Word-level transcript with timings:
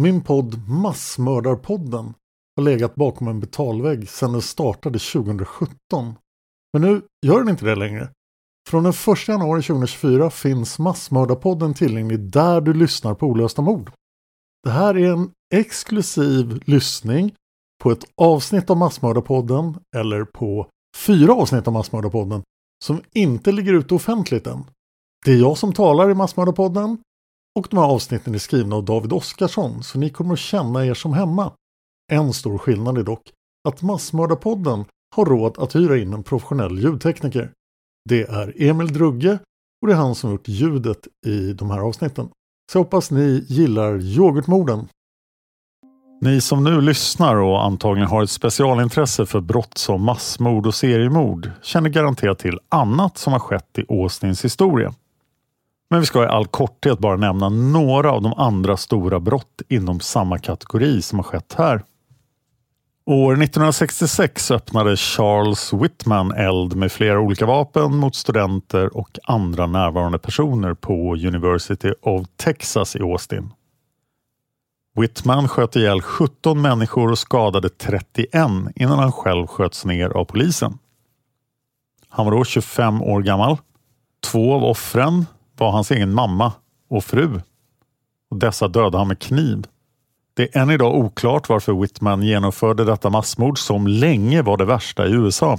Min 0.00 0.20
podd 0.20 0.68
Massmördarpodden 0.68 2.14
har 2.56 2.62
legat 2.62 2.94
bakom 2.94 3.28
en 3.28 3.40
betalvägg 3.40 4.08
sedan 4.08 4.32
den 4.32 4.42
startade 4.42 4.98
2017. 4.98 6.14
Men 6.72 6.82
nu 6.82 7.02
gör 7.26 7.38
den 7.38 7.48
inte 7.48 7.64
det 7.64 7.74
längre. 7.74 8.08
Från 8.68 8.82
den 8.82 8.92
1 8.92 9.28
januari 9.28 9.62
2024 9.62 10.30
finns 10.30 10.78
Massmördarpodden 10.78 11.74
tillgänglig 11.74 12.20
där 12.20 12.60
du 12.60 12.74
lyssnar 12.74 13.14
på 13.14 13.26
olösta 13.26 13.62
mord. 13.62 13.92
Det 14.64 14.70
här 14.70 14.96
är 14.96 15.12
en 15.12 15.30
exklusiv 15.54 16.62
lyssning 16.66 17.34
på 17.82 17.90
ett 17.90 18.04
avsnitt 18.16 18.70
av 18.70 18.76
Massmördarpodden 18.76 19.76
eller 19.96 20.24
på 20.24 20.66
fyra 20.96 21.34
avsnitt 21.34 21.66
av 21.66 21.72
Massmördarpodden 21.72 22.42
som 22.84 23.00
inte 23.12 23.52
ligger 23.52 23.72
ute 23.72 23.94
offentligt 23.94 24.46
än. 24.46 24.64
Det 25.24 25.32
är 25.32 25.36
jag 25.36 25.58
som 25.58 25.72
talar 25.72 26.10
i 26.10 26.14
Massmördarpodden 26.14 26.98
och 27.58 27.66
de 27.70 27.76
här 27.76 27.86
avsnitten 27.86 28.34
är 28.34 28.38
skrivna 28.38 28.76
av 28.76 28.84
David 28.84 29.12
Oskarsson 29.12 29.82
så 29.82 29.98
ni 29.98 30.10
kommer 30.10 30.32
att 30.32 30.38
känna 30.38 30.86
er 30.86 30.94
som 30.94 31.12
hemma. 31.12 31.52
En 32.12 32.32
stor 32.32 32.58
skillnad 32.58 32.98
är 32.98 33.02
dock 33.02 33.30
att 33.68 33.82
Massmördarpodden 33.82 34.84
har 35.16 35.24
råd 35.24 35.58
att 35.58 35.74
hyra 35.74 35.98
in 35.98 36.12
en 36.12 36.22
professionell 36.22 36.78
ljudtekniker. 36.78 37.52
Det 38.08 38.22
är 38.22 38.62
Emil 38.62 38.92
Drugge 38.92 39.38
och 39.82 39.88
det 39.88 39.92
är 39.92 39.96
han 39.96 40.14
som 40.14 40.30
gjort 40.30 40.48
ljudet 40.48 41.08
i 41.26 41.52
de 41.52 41.70
här 41.70 41.78
avsnitten. 41.78 42.28
Så 42.72 42.78
jag 42.78 42.84
hoppas 42.84 43.10
ni 43.10 43.44
gillar 43.48 44.00
yoghurtmorden. 44.00 44.88
Ni 46.20 46.40
som 46.40 46.64
nu 46.64 46.80
lyssnar 46.80 47.36
och 47.36 47.64
antagligen 47.64 48.08
har 48.08 48.22
ett 48.22 48.30
specialintresse 48.30 49.26
för 49.26 49.40
brott 49.40 49.78
som 49.78 50.04
massmord 50.04 50.66
och 50.66 50.74
seriemord 50.74 51.50
känner 51.62 51.90
garanterat 51.90 52.38
till 52.38 52.58
annat 52.68 53.18
som 53.18 53.32
har 53.32 53.40
skett 53.40 53.78
i 53.78 53.84
Åsnins 53.88 54.44
historia. 54.44 54.94
Men 55.92 56.00
vi 56.00 56.06
ska 56.06 56.24
i 56.24 56.26
all 56.26 56.46
korthet 56.46 56.98
bara 56.98 57.16
nämna 57.16 57.48
några 57.48 58.12
av 58.12 58.22
de 58.22 58.32
andra 58.32 58.76
stora 58.76 59.20
brott 59.20 59.62
inom 59.68 60.00
samma 60.00 60.38
kategori 60.38 61.02
som 61.02 61.18
har 61.18 61.24
skett 61.24 61.54
här. 61.58 61.82
År 63.06 63.32
1966 63.32 64.50
öppnade 64.50 64.96
Charles 64.96 65.72
Whitman 65.72 66.32
eld 66.32 66.76
med 66.76 66.92
flera 66.92 67.20
olika 67.20 67.46
vapen 67.46 67.96
mot 67.96 68.14
studenter 68.14 68.96
och 68.96 69.18
andra 69.24 69.66
närvarande 69.66 70.18
personer 70.18 70.74
på 70.74 71.14
University 71.14 71.92
of 72.02 72.26
Texas 72.36 72.96
i 72.96 73.02
Austin. 73.02 73.50
Whitman 74.96 75.48
sköt 75.48 75.76
ihjäl 75.76 76.02
17 76.02 76.62
människor 76.62 77.10
och 77.10 77.18
skadade 77.18 77.68
31 77.68 78.28
innan 78.74 78.98
han 78.98 79.12
själv 79.12 79.46
sköts 79.46 79.84
ner 79.84 80.08
av 80.08 80.24
polisen. 80.24 80.78
Han 82.08 82.26
var 82.26 82.32
då 82.32 82.44
25 82.44 83.02
år 83.02 83.22
gammal. 83.22 83.56
Två 84.24 84.54
av 84.54 84.64
offren 84.64 85.26
var 85.62 85.70
hans 85.70 85.90
egen 85.90 86.14
mamma 86.14 86.52
och 86.90 87.04
fru. 87.04 87.40
Och 88.30 88.36
dessa 88.36 88.68
dödade 88.68 88.98
han 88.98 89.08
med 89.08 89.18
kniv. 89.18 89.66
Det 90.34 90.56
är 90.56 90.62
än 90.62 90.70
idag 90.70 90.94
oklart 90.94 91.48
varför 91.48 91.72
Whitman 91.72 92.22
genomförde 92.22 92.84
detta 92.84 93.10
massmord 93.10 93.58
som 93.58 93.86
länge 93.86 94.42
var 94.42 94.56
det 94.56 94.64
värsta 94.64 95.06
i 95.06 95.12
USA. 95.12 95.58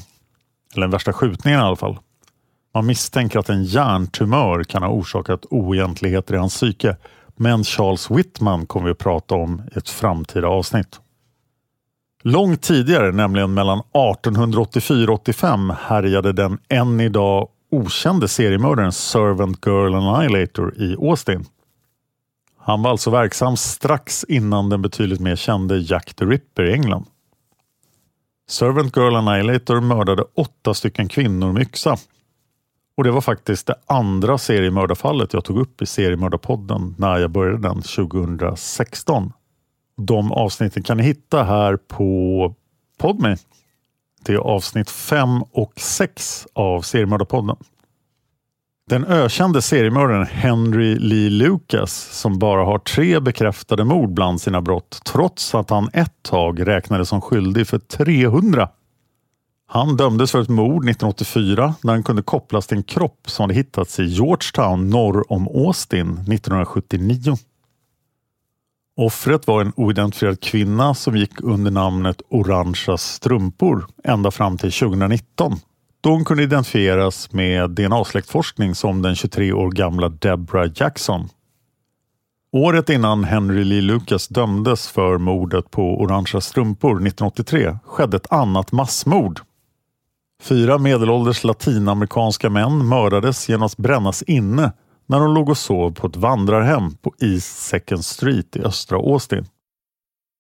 Eller 0.74 0.82
den 0.82 0.92
värsta 0.92 1.14
skjutningen 1.14 1.60
i 1.60 1.64
alla 1.64 1.76
fall. 1.76 1.98
Man 2.74 2.86
misstänker 2.86 3.40
att 3.40 3.50
en 3.50 3.64
hjärntumör 3.64 4.64
kan 4.64 4.84
ha 4.84 4.90
orsakat 4.90 5.46
oegentligheter 5.50 6.34
i 6.34 6.38
hans 6.38 6.54
psyke. 6.54 6.98
Men 7.36 7.64
Charles 7.64 8.12
Whitman 8.12 8.66
kommer 8.66 8.86
vi 8.86 8.92
att 8.92 8.98
prata 8.98 9.36
om 9.36 9.62
i 9.76 9.78
ett 9.78 9.90
framtida 9.90 10.48
avsnitt. 10.48 11.00
Långt 12.24 12.62
tidigare, 12.62 13.12
nämligen 13.12 13.54
mellan 13.54 13.80
1884 13.80 15.12
och 15.12 15.20
85 15.20 15.74
härjade 15.80 16.34
den 16.34 16.58
än 16.70 17.00
idag 17.00 17.48
okände 17.74 18.28
seriemördaren 18.28 18.92
Servant 18.92 19.66
Girl 19.66 19.96
Annihilator 19.96 20.74
i 20.78 20.96
Austin. 20.96 21.46
Han 22.58 22.84
var 22.84 22.92
alltså 22.92 23.10
verksam 23.10 23.58
strax 23.58 24.24
innan 24.24 24.70
den 24.70 24.82
betydligt 24.82 25.20
mer 25.20 25.36
kände 25.36 25.78
Jack 25.78 26.14
the 26.14 26.26
Ripper 26.26 26.64
i 26.64 26.74
England. 26.74 27.06
Servant 28.50 28.98
Girl 28.98 29.16
Annihilator 29.16 29.82
mördade 29.82 30.24
åtta 30.36 30.74
stycken 30.74 31.08
kvinnor 31.08 31.52
med 31.52 31.62
yxa. 31.62 31.98
Och 32.98 33.04
det 33.04 33.12
var 33.12 33.22
faktiskt 33.22 33.68
det 33.68 33.76
andra 33.86 34.38
seriemördarfallet 34.38 35.34
jag 35.34 35.44
tog 35.44 35.58
upp 35.58 35.82
i 35.82 35.86
seriemördarpodden 35.86 36.96
när 36.98 37.18
jag 37.18 37.32
började 37.32 37.68
den 37.68 37.82
2016. 37.82 39.34
De 39.98 40.32
avsnitten 40.32 40.84
kan 40.84 40.98
ni 40.98 41.04
hitta 41.04 41.44
här 41.44 41.78
på 41.78 42.56
Podme 42.98 43.38
till 44.24 44.38
avsnitt 44.38 44.90
5 44.90 45.44
och 45.52 45.74
6 45.80 46.48
av 46.54 46.82
seriemördarpodden. 46.82 47.56
Den 48.90 49.06
ökände 49.06 49.62
seriemördaren 49.62 50.26
Henry 50.26 50.96
Lee 51.00 51.30
Lucas 51.30 51.94
som 52.12 52.40
bara 52.40 52.66
har 52.66 52.80
tre 52.80 53.20
bekräftade 53.20 53.84
mord 53.84 54.14
bland 54.14 54.42
sina 54.42 54.62
brott 54.62 55.02
trots 55.06 55.56
att 55.56 55.70
han 55.70 55.90
ett 55.94 56.24
tag 56.24 56.68
räknades 56.68 57.10
som 57.10 57.22
skyldig 57.22 57.68
för 57.68 57.80
300. 57.80 58.70
Han 59.68 59.98
dömdes 59.98 60.32
för 60.32 60.42
ett 60.42 60.50
mord 60.50 60.90
1984 60.90 61.76
när 61.82 61.94
han 61.94 62.04
kunde 62.04 62.22
kopplas 62.22 62.68
till 62.68 62.78
en 62.78 62.84
kropp 62.84 63.20
som 63.26 63.44
hade 63.44 63.54
hittats 63.54 64.00
i 64.00 64.04
Georgetown 64.04 64.90
norr 64.90 65.32
om 65.32 65.48
Austin 65.48 66.12
1979. 66.12 67.38
Offret 68.98 69.48
var 69.48 69.62
en 69.62 69.74
oidentifierad 69.76 70.42
kvinna 70.42 70.94
som 70.94 71.18
gick 71.18 71.42
under 71.42 71.72
namnet 71.72 72.22
Orangea 72.30 72.98
strumpor 72.98 73.86
ända 74.04 74.32
fram 74.32 74.58
till 74.58 74.72
2019 74.72 75.60
då 76.04 76.10
hon 76.10 76.26
kunde 76.26 76.44
identifieras 76.44 77.32
med 77.32 77.70
DNA-släktforskning 77.70 78.76
som 78.76 79.02
den 79.02 79.16
23 79.16 79.54
år 79.54 79.72
gamla 79.72 80.10
Deborah 80.10 80.72
Jackson. 80.76 81.30
Året 82.52 82.90
innan 82.90 83.24
Henry 83.24 83.64
Lee 83.64 83.82
Lucas 83.82 84.28
dömdes 84.28 84.88
för 84.88 85.18
mordet 85.18 85.72
på 85.72 86.02
Orangea 86.02 86.42
strumpor 86.42 86.92
1983 86.92 87.78
skedde 87.86 88.18
ett 88.18 88.32
annat 88.32 88.72
massmord. 88.72 89.40
Fyra 90.42 90.78
medelålders 90.78 91.44
latinamerikanska 91.44 92.50
män 92.50 92.88
mördades 92.88 93.50
genom 93.50 93.66
att 93.66 93.78
brännas 93.78 94.24
inne 94.24 94.72
när 95.14 95.20
hon 95.20 95.34
låg 95.34 95.50
och 95.50 95.58
sov 95.58 95.92
på 95.92 96.08
ett 96.08 96.16
vandrarhem 96.16 96.96
på 96.96 97.14
East 97.20 97.58
Second 97.58 98.06
Street 98.06 98.56
i 98.56 98.60
östra 98.60 98.98
Austin. 98.98 99.46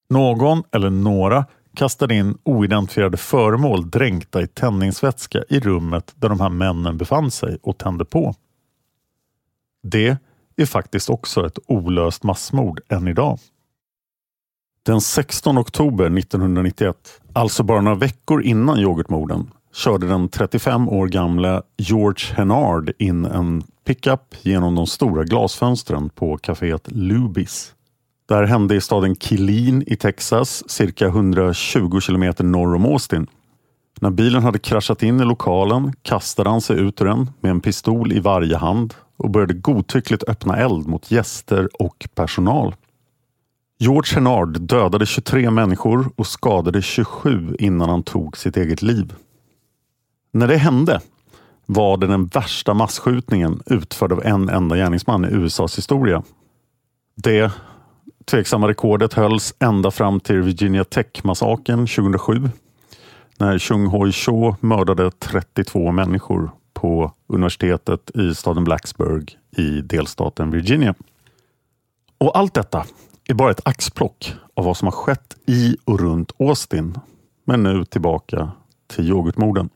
Någon 0.09 0.63
eller 0.71 0.89
några 0.89 1.45
kastade 1.75 2.15
in 2.15 2.37
oidentifierade 2.43 3.17
föremål 3.17 3.89
dränkta 3.89 4.41
i 4.41 4.47
tändningsvätska 4.47 5.43
i 5.49 5.59
rummet 5.59 6.13
där 6.15 6.29
de 6.29 6.39
här 6.39 6.49
männen 6.49 6.97
befann 6.97 7.31
sig 7.31 7.57
och 7.61 7.77
tände 7.77 8.05
på. 8.05 8.35
Det 9.83 10.17
är 10.55 10.65
faktiskt 10.65 11.09
också 11.09 11.45
ett 11.45 11.59
olöst 11.67 12.23
massmord 12.23 12.81
än 12.89 13.07
idag. 13.07 13.39
Den 14.83 15.01
16 15.01 15.57
oktober 15.57 16.17
1991, 16.17 17.21
alltså 17.33 17.63
bara 17.63 17.81
några 17.81 17.97
veckor 17.97 18.43
innan 18.43 18.79
yoghurtmorden, 18.79 19.51
körde 19.73 20.07
den 20.07 20.29
35 20.29 20.89
år 20.89 21.07
gamla 21.07 21.61
George 21.77 22.35
Hennard 22.35 22.91
in 22.99 23.25
en 23.25 23.63
pickup 23.85 24.35
genom 24.41 24.75
de 24.75 24.87
stora 24.87 25.23
glasfönstren 25.23 26.09
på 26.09 26.37
kaféet 26.37 26.87
Lubis. 26.91 27.73
Det 28.27 28.35
här 28.35 28.43
hände 28.43 28.75
i 28.75 28.81
staden 28.81 29.15
Killeen 29.15 29.83
i 29.87 29.95
Texas, 29.95 30.69
cirka 30.69 31.07
120 31.07 31.99
kilometer 31.99 32.43
norr 32.43 32.75
om 32.75 32.85
Austin. 32.85 33.27
När 33.99 34.09
bilen 34.09 34.43
hade 34.43 34.59
kraschat 34.59 35.03
in 35.03 35.19
i 35.19 35.25
lokalen 35.25 35.93
kastade 36.01 36.49
han 36.49 36.61
sig 36.61 36.79
ut 36.79 37.01
ur 37.01 37.05
den 37.05 37.29
med 37.41 37.51
en 37.51 37.61
pistol 37.61 38.13
i 38.13 38.19
varje 38.19 38.57
hand 38.57 38.93
och 39.17 39.29
började 39.29 39.53
godtyckligt 39.53 40.23
öppna 40.27 40.57
eld 40.57 40.87
mot 40.87 41.11
gäster 41.11 41.69
och 41.73 42.07
personal. 42.15 42.75
George 43.79 44.15
Hennard 44.15 44.61
dödade 44.61 45.05
23 45.05 45.51
människor 45.51 46.11
och 46.15 46.27
skadade 46.27 46.81
27 46.81 47.55
innan 47.59 47.89
han 47.89 48.03
tog 48.03 48.37
sitt 48.37 48.57
eget 48.57 48.81
liv. 48.81 49.13
När 50.35 50.47
det 50.47 50.57
hände 50.57 51.01
var 51.65 51.97
det 51.97 52.07
den 52.07 52.25
värsta 52.25 52.73
massskjutningen 52.73 53.63
utförd 53.65 54.11
av 54.11 54.25
en 54.25 54.49
enda 54.49 54.75
gärningsman 54.75 55.25
i 55.25 55.27
USAs 55.27 55.77
historia. 55.77 56.23
Det 57.15 57.51
tveksamma 58.25 58.67
rekordet 58.67 59.13
hölls 59.13 59.53
ända 59.59 59.91
fram 59.91 60.19
till 60.19 60.41
Virginia 60.41 60.83
Tech-massakern 60.83 61.87
2007 61.87 62.49
när 63.37 63.59
Chung 63.59 63.87
Hoi 63.87 64.11
Cho 64.11 64.55
mördade 64.59 65.11
32 65.11 65.91
människor 65.91 66.51
på 66.73 67.11
universitetet 67.27 68.11
i 68.15 68.35
staden 68.35 68.63
Blacksburg 68.63 69.37
i 69.57 69.81
delstaten 69.81 70.51
Virginia. 70.51 70.95
Och 72.17 72.37
allt 72.37 72.53
detta 72.53 72.85
är 73.27 73.33
bara 73.33 73.51
ett 73.51 73.67
axplock 73.67 74.33
av 74.53 74.65
vad 74.65 74.77
som 74.77 74.85
har 74.85 74.91
skett 74.91 75.35
i 75.47 75.77
och 75.85 75.99
runt 75.99 76.31
Austin. 76.39 76.97
Men 77.45 77.63
nu 77.63 77.85
tillbaka 77.85 78.51
till 78.87 79.09
yoghurtmorden. 79.09 79.69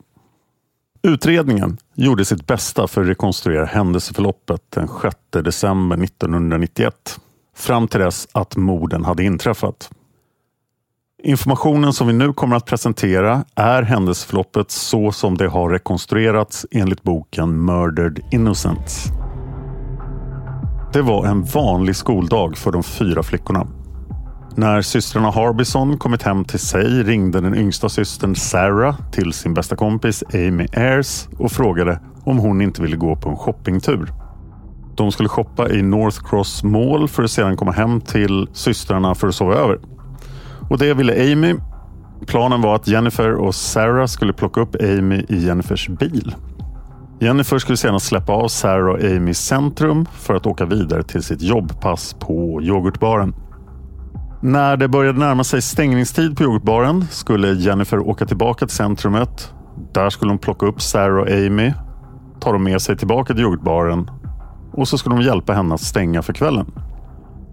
Utredningen 1.07 1.77
gjorde 1.95 2.25
sitt 2.25 2.48
bästa 2.48 2.88
för 2.88 3.01
att 3.01 3.07
rekonstruera 3.07 3.65
händelseförloppet 3.65 4.62
den 4.69 4.88
6 5.01 5.15
december 5.31 6.04
1991 6.04 7.19
fram 7.56 7.88
till 7.88 8.00
dess 8.00 8.27
att 8.31 8.56
morden 8.56 9.06
hade 9.06 9.24
inträffat. 9.24 9.89
Informationen 11.24 11.94
som 11.94 12.07
vi 12.07 12.13
nu 12.13 12.33
kommer 12.33 12.56
att 12.56 12.65
presentera 12.65 13.45
är 13.56 13.81
händelseförloppet 13.81 14.71
så 14.71 15.12
som 15.12 15.38
det 15.38 15.48
har 15.48 15.69
rekonstruerats 15.69 16.65
enligt 16.71 17.04
boken 17.04 17.65
Murdered 17.65 18.19
Innocents. 18.31 19.06
Det 20.94 21.01
var 21.01 21.25
en 21.25 21.44
vanlig 21.44 21.95
skoldag 21.95 22.57
för 22.57 22.71
de 22.71 22.83
fyra 22.83 23.24
flickorna. 23.24 23.68
När 24.57 24.81
systrarna 24.81 25.30
Harbison 25.30 25.98
kommit 25.98 26.24
hem 26.24 26.45
till 26.45 26.59
sig 26.59 27.04
ringde 27.04 27.42
den 27.42 27.56
yngsta 27.56 27.89
systern 27.89 28.36
Sarah 28.36 28.95
till 29.12 29.33
sin 29.33 29.54
bästa 29.54 29.75
kompis 29.75 30.24
Amy 30.33 30.68
Ayers 30.74 31.27
och 31.38 31.51
frågade 31.51 32.00
om 32.24 32.38
hon 32.38 32.62
inte 32.62 32.81
ville 32.81 32.95
gå 32.95 33.15
på 33.15 33.30
en 33.30 33.36
shoppingtur. 33.36 34.13
De 34.95 35.12
skulle 35.12 35.30
shoppa 35.30 35.69
i 35.69 35.81
North 35.81 36.30
Cross 36.30 36.63
Mall 36.63 37.07
för 37.07 37.24
att 37.24 37.31
sedan 37.31 37.57
komma 37.57 37.71
hem 37.71 38.01
till 38.01 38.48
systrarna 38.54 39.15
för 39.15 39.27
att 39.27 39.36
sova 39.36 39.56
över. 39.56 39.80
Och 40.69 40.77
det 40.77 40.94
ville 40.94 41.33
Amy. 41.33 41.56
Planen 42.27 42.62
var 42.62 42.75
att 42.75 42.88
Jennifer 42.88 43.33
och 43.33 43.56
Sarah 43.56 44.06
skulle 44.06 44.33
plocka 44.33 44.62
upp 44.62 44.75
Amy 44.81 45.25
i 45.30 45.45
Jennifers 45.45 45.89
bil. 45.89 46.36
Jennifer 47.19 47.57
skulle 47.57 47.77
sedan 47.77 48.00
släppa 48.00 48.33
av 48.33 48.48
Sarah 48.48 48.94
och 48.94 49.04
Amy 49.04 49.31
i 49.31 49.33
centrum 49.33 50.06
för 50.13 50.33
att 50.33 50.45
åka 50.45 50.65
vidare 50.65 51.04
till 51.04 51.24
sitt 51.24 51.42
jobbpass 51.42 52.15
på 52.19 52.62
yoghurtbaren. 52.62 53.33
När 54.42 54.78
det 54.78 54.88
började 54.88 55.19
närma 55.19 55.44
sig 55.44 55.62
stängningstid 55.62 56.38
på 56.38 56.44
yoghurtbaren 56.44 57.06
skulle 57.12 57.54
Jennifer 57.54 58.00
åka 58.00 58.25
tillbaka 58.25 58.68
till 58.68 58.75
centrumet. 58.75 59.54
Där 59.94 60.10
skulle 60.10 60.31
hon 60.31 60.39
plocka 60.39 60.66
upp 60.66 60.81
Sarah 60.81 61.22
och 61.22 61.31
Amy, 61.31 61.74
ta 62.39 62.51
dem 62.51 62.63
med 62.63 62.81
sig 62.81 62.98
tillbaka 62.98 63.34
till 63.34 63.44
yoghurtbaren 63.44 64.10
och 64.74 64.88
så 64.88 64.98
skulle 64.98 65.16
de 65.16 65.22
hjälpa 65.22 65.54
henne 65.54 65.75
att 65.75 65.81
stänga 65.81 66.22
för 66.22 66.34
kvällen. 66.34 66.72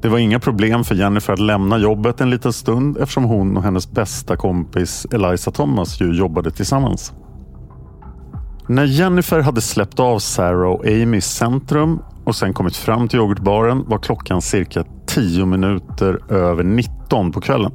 Det 0.03 0.09
var 0.09 0.19
inga 0.19 0.41
problem 0.41 0.85
för 0.85 0.95
Jennifer 0.95 1.33
att 1.33 1.39
lämna 1.39 1.79
jobbet 1.79 2.21
en 2.21 2.31
liten 2.31 2.53
stund 2.53 2.97
eftersom 2.97 3.25
hon 3.25 3.57
och 3.57 3.63
hennes 3.63 3.91
bästa 3.91 4.37
kompis 4.37 5.07
Eliza 5.11 5.51
Thomas 5.51 6.01
ju 6.01 6.13
jobbade 6.13 6.51
tillsammans. 6.51 7.13
När 8.69 8.85
Jennifer 8.85 9.41
hade 9.41 9.61
släppt 9.61 10.01
av 10.01 10.19
Sarah 10.19 10.71
och 10.71 10.87
Amy 10.87 11.17
i 11.17 11.21
centrum 11.21 11.99
och 12.25 12.37
sen 12.37 12.53
kommit 12.53 12.77
fram 12.77 13.09
till 13.09 13.19
yoghurtbaren 13.19 13.85
var 13.87 13.99
klockan 13.99 14.43
cirka 14.43 14.85
tio 15.15 15.47
minuter 15.47 16.33
över 16.33 16.65
19 16.65 17.33
på 17.33 17.41
kvällen. 17.41 17.73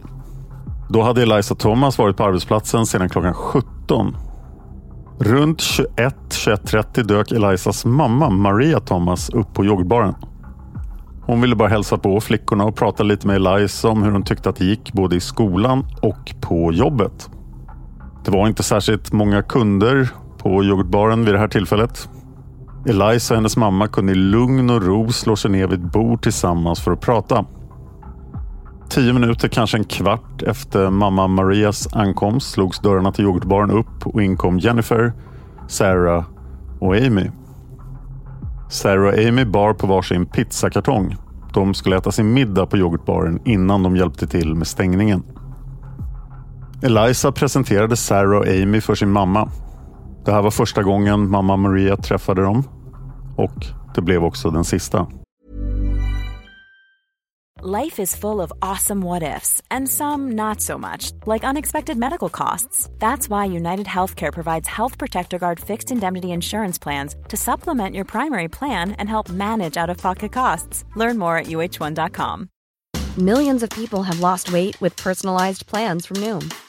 Då 0.89 1.01
hade 1.01 1.21
Eliza 1.21 1.55
Thomas 1.55 1.97
varit 1.97 2.17
på 2.17 2.23
arbetsplatsen 2.23 2.85
sedan 2.85 3.09
klockan 3.09 3.33
17. 3.33 4.15
Runt 5.19 5.59
21-21.30 5.59 7.03
dök 7.03 7.31
Elizas 7.31 7.85
mamma 7.85 8.29
Maria 8.29 8.79
Thomas 8.79 9.29
upp 9.29 9.53
på 9.53 9.65
yoghurtbaren. 9.65 10.15
Hon 11.25 11.41
ville 11.41 11.55
bara 11.55 11.69
hälsa 11.69 11.97
på 11.97 12.21
flickorna 12.21 12.63
och 12.63 12.75
prata 12.75 13.03
lite 13.03 13.27
med 13.27 13.35
Eliza 13.35 13.89
om 13.89 14.03
hur 14.03 14.11
hon 14.11 14.23
tyckte 14.23 14.49
att 14.49 14.55
det 14.55 14.65
gick 14.65 14.93
både 14.93 15.15
i 15.15 15.19
skolan 15.19 15.85
och 16.01 16.33
på 16.41 16.73
jobbet. 16.73 17.29
Det 18.25 18.31
var 18.31 18.47
inte 18.47 18.63
särskilt 18.63 19.11
många 19.11 19.41
kunder 19.41 20.09
på 20.37 20.63
yoghurtbaren 20.63 21.25
vid 21.25 21.33
det 21.33 21.39
här 21.39 21.47
tillfället. 21.47 22.09
Eliza 22.85 23.33
och 23.33 23.37
hennes 23.37 23.57
mamma 23.57 23.87
kunde 23.87 24.11
i 24.11 24.15
lugn 24.15 24.69
och 24.69 24.85
ro 24.85 25.11
slå 25.11 25.35
sig 25.35 25.51
ner 25.51 25.67
vid 25.67 25.79
ett 25.79 25.91
bord 25.91 26.21
tillsammans 26.21 26.81
för 26.81 26.91
att 26.91 27.01
prata. 27.01 27.45
Tio 28.89 29.13
minuter, 29.13 29.47
kanske 29.47 29.77
en 29.77 29.83
kvart 29.83 30.41
efter 30.41 30.89
mamma 30.89 31.27
Marias 31.27 31.93
ankomst 31.93 32.51
slogs 32.51 32.79
dörrarna 32.79 33.11
till 33.11 33.25
yoghurtbaren 33.25 33.71
upp 33.71 34.07
och 34.07 34.21
in 34.23 34.37
kom 34.37 34.59
Jennifer, 34.59 35.13
Sarah 35.67 36.25
och 36.79 36.95
Amy. 36.95 37.29
Sarah 38.69 39.13
och 39.13 39.27
Amy 39.27 39.45
bar 39.45 39.73
på 39.73 39.87
varsin 39.87 40.25
pizzakartong. 40.25 41.15
De 41.53 41.73
skulle 41.73 41.97
äta 41.97 42.11
sin 42.11 42.33
middag 42.33 42.65
på 42.65 42.77
yoghurtbaren 42.77 43.39
innan 43.45 43.83
de 43.83 43.95
hjälpte 43.95 44.27
till 44.27 44.55
med 44.55 44.67
stängningen. 44.67 45.23
Eliza 46.81 47.31
presenterade 47.31 47.95
Sarah 47.95 48.39
och 48.39 48.47
Amy 48.47 48.81
för 48.81 48.95
sin 48.95 49.11
mamma. 49.11 49.49
Det 50.29 50.33
här 50.33 50.41
var 50.41 50.51
första 50.51 50.83
gången 50.83 51.29
mamma 51.29 51.57
Maria 51.57 51.97
träffade 51.97 52.41
dem 52.41 52.63
och 53.37 53.65
det 53.95 54.01
blev 54.01 54.23
också 54.23 54.49
den 54.49 54.63
sista. 54.63 55.07
Life 57.61 58.01
is 58.01 58.15
full 58.15 58.39
of 58.39 58.51
awesome 58.61 59.05
what 59.05 59.23
ifs 59.23 59.61
and 59.67 59.89
some 59.89 60.31
not 60.31 60.61
so 60.61 60.77
much, 60.77 61.11
like 61.25 61.49
unexpected 61.49 61.97
medical 61.97 62.29
costs. 62.29 62.89
That's 62.99 63.29
why 63.29 63.57
United 63.57 63.85
Healthcare 63.85 64.31
provides 64.31 64.67
Health 64.67 64.97
Protector 64.99 65.39
Guard 65.39 65.59
fixed 65.59 65.91
indemnity 65.91 66.27
insurance 66.27 66.83
plans 66.83 67.15
to 67.27 67.37
supplement 67.37 67.95
your 67.95 68.05
primary 68.05 68.47
plan 68.49 68.91
and 68.99 69.09
help 69.09 69.29
manage 69.29 69.81
out 69.83 69.89
of 69.89 69.97
pocket 69.97 70.31
costs. 70.31 70.85
Learn 70.95 71.17
more 71.17 71.39
at 71.39 71.47
uh1.com. 71.47 72.49
Millions 73.17 73.63
of 73.63 73.69
people 73.69 74.03
have 74.03 74.19
lost 74.19 74.51
weight 74.53 74.79
with 74.81 75.03
personalized 75.03 75.65
plans 75.67 76.05
from 76.05 76.17
Noom, 76.17 76.53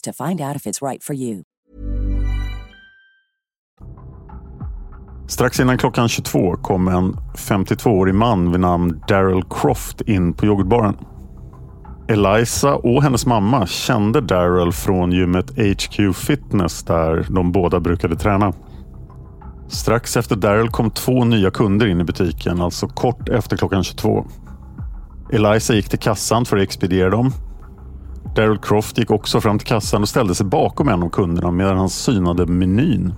to 0.00 0.12
find 0.12 0.40
out 0.40 0.56
if 0.56 0.66
it's 0.66 0.82
right 0.90 1.04
for 1.04 1.16
you. 1.16 1.42
Strax 5.28 5.60
innan 5.60 5.78
klockan 5.78 6.08
22 6.08 6.56
kom 6.56 6.88
en 6.88 7.16
52-årig 7.34 8.14
man 8.14 8.52
vid 8.52 8.60
namn 8.60 9.02
Daryl 9.08 9.42
Croft 9.50 10.00
in 10.00 10.32
på 10.34 10.46
yoghurtbaren. 10.46 10.96
Eliza 12.08 12.74
och 12.74 13.02
hennes 13.02 13.26
mamma 13.26 13.66
kände 13.66 14.20
Daryl 14.20 14.72
från 14.72 15.12
gymmet 15.12 15.50
HQ 15.50 16.16
Fitness 16.16 16.82
där 16.82 17.26
de 17.30 17.52
båda 17.52 17.80
brukade 17.80 18.16
träna. 18.16 18.52
Strax 19.68 20.16
efter 20.16 20.36
Daryl 20.36 20.68
kom 20.68 20.90
två 20.90 21.24
nya 21.24 21.50
kunder 21.50 21.86
in 21.86 22.00
i 22.00 22.04
butiken, 22.04 22.60
alltså 22.60 22.88
kort 22.88 23.28
efter 23.28 23.56
klockan 23.56 23.84
22. 23.84 24.26
Eliza 25.32 25.74
gick 25.74 25.88
till 25.88 25.98
kassan 25.98 26.44
för 26.44 26.56
att 26.56 26.62
expediera 26.62 27.10
dem. 27.10 27.32
Daryl 28.34 28.58
Croft 28.58 28.98
gick 28.98 29.10
också 29.10 29.40
fram 29.40 29.58
till 29.58 29.68
kassan 29.68 30.02
och 30.02 30.08
ställde 30.08 30.34
sig 30.34 30.46
bakom 30.46 30.88
en 30.88 31.02
av 31.02 31.08
kunderna 31.08 31.50
medan 31.50 31.78
han 31.78 31.88
synade 31.88 32.46
menyn. 32.46 33.14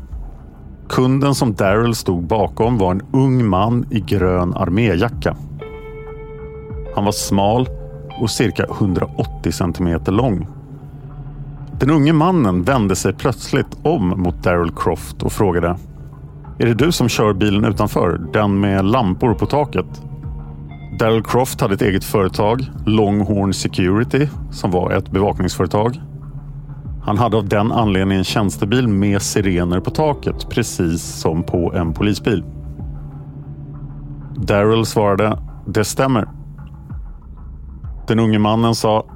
Kunden 0.88 1.34
som 1.34 1.54
Daryl 1.54 1.94
stod 1.94 2.22
bakom 2.22 2.78
var 2.78 2.90
en 2.90 3.02
ung 3.12 3.46
man 3.46 3.86
i 3.90 4.00
grön 4.00 4.54
arméjacka. 4.54 5.36
Han 6.94 7.04
var 7.04 7.12
smal 7.12 7.68
och 8.20 8.30
cirka 8.30 8.64
180 8.64 9.52
centimeter 9.52 10.12
lång. 10.12 10.46
Den 11.80 11.90
unge 11.90 12.12
mannen 12.12 12.62
vände 12.62 12.96
sig 12.96 13.12
plötsligt 13.12 13.78
om 13.82 14.08
mot 14.08 14.42
Daryl 14.42 14.72
Croft 14.76 15.22
och 15.22 15.32
frågade 15.32 15.76
Är 16.58 16.66
det 16.66 16.74
du 16.74 16.92
som 16.92 17.08
kör 17.08 17.32
bilen 17.32 17.64
utanför? 17.64 18.20
Den 18.32 18.60
med 18.60 18.84
lampor 18.84 19.34
på 19.34 19.46
taket? 19.46 20.02
Daryl 20.98 21.22
Croft 21.22 21.60
hade 21.60 21.74
ett 21.74 21.82
eget 21.82 22.04
företag, 22.04 22.70
Longhorn 22.86 23.52
Security, 23.52 24.28
som 24.50 24.70
var 24.70 24.92
ett 24.92 25.10
bevakningsföretag. 25.10 26.00
Han 27.02 27.18
hade 27.18 27.36
av 27.36 27.48
den 27.48 27.72
anledningen 27.72 28.18
en 28.18 28.24
tjänstebil 28.24 28.88
med 28.88 29.22
sirener 29.22 29.80
på 29.80 29.90
taket, 29.90 30.50
precis 30.50 31.02
som 31.02 31.42
på 31.42 31.72
en 31.74 31.92
polisbil. 31.94 32.44
Daryl 34.36 34.86
svarade, 34.86 35.38
det 35.66 35.84
stämmer. 35.84 36.28
Den 38.08 38.18
unge 38.18 38.38
mannen 38.38 38.74
sa, 38.74 39.06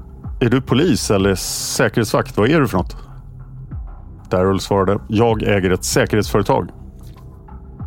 är 0.40 0.50
du 0.50 0.60
polis 0.60 1.10
eller 1.10 1.34
säkerhetsvakt? 1.34 2.36
Vad 2.36 2.50
är 2.50 2.60
du 2.60 2.68
för 2.68 2.78
något? 2.78 2.96
Daryl 4.30 4.60
svarade, 4.60 4.98
jag 5.08 5.42
äger 5.42 5.70
ett 5.70 5.84
säkerhetsföretag. 5.84 6.68